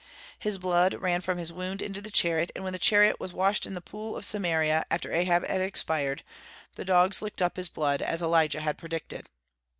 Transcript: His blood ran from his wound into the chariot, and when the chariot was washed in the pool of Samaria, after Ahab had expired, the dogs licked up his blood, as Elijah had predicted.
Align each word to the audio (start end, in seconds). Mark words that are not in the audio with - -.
His 0.39 0.57
blood 0.57 0.95
ran 0.95 1.21
from 1.21 1.37
his 1.37 1.53
wound 1.53 1.79
into 1.79 2.01
the 2.01 2.09
chariot, 2.09 2.51
and 2.55 2.63
when 2.63 2.73
the 2.73 2.79
chariot 2.79 3.19
was 3.19 3.33
washed 3.33 3.67
in 3.67 3.75
the 3.75 3.81
pool 3.81 4.17
of 4.17 4.25
Samaria, 4.25 4.83
after 4.89 5.11
Ahab 5.11 5.45
had 5.45 5.61
expired, 5.61 6.23
the 6.73 6.83
dogs 6.83 7.21
licked 7.21 7.39
up 7.39 7.55
his 7.55 7.69
blood, 7.69 8.01
as 8.01 8.19
Elijah 8.19 8.61
had 8.61 8.79
predicted. 8.79 9.29